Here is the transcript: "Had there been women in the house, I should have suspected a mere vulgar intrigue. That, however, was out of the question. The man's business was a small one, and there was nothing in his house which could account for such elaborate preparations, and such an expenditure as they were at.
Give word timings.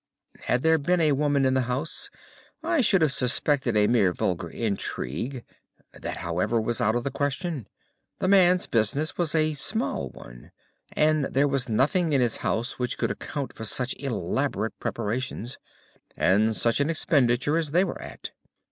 "Had 0.45 0.63
there 0.63 0.79
been 0.79 1.15
women 1.15 1.45
in 1.45 1.53
the 1.53 1.61
house, 1.69 2.09
I 2.63 2.81
should 2.81 3.03
have 3.03 3.11
suspected 3.11 3.77
a 3.77 3.85
mere 3.85 4.13
vulgar 4.13 4.49
intrigue. 4.49 5.43
That, 5.91 6.17
however, 6.17 6.59
was 6.59 6.81
out 6.81 6.95
of 6.95 7.03
the 7.03 7.11
question. 7.11 7.67
The 8.17 8.27
man's 8.27 8.65
business 8.65 9.15
was 9.15 9.35
a 9.35 9.53
small 9.53 10.09
one, 10.09 10.51
and 10.91 11.25
there 11.25 11.47
was 11.47 11.69
nothing 11.69 12.13
in 12.13 12.19
his 12.21 12.37
house 12.37 12.79
which 12.79 12.97
could 12.97 13.11
account 13.11 13.53
for 13.53 13.63
such 13.63 13.95
elaborate 13.99 14.73
preparations, 14.79 15.59
and 16.17 16.55
such 16.55 16.79
an 16.79 16.89
expenditure 16.89 17.55
as 17.55 17.69
they 17.69 17.83
were 17.83 18.01
at. 18.01 18.31